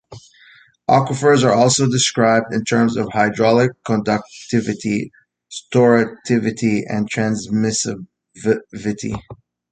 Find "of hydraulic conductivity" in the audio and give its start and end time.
2.97-5.11